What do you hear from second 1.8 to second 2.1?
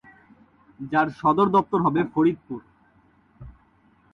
হবে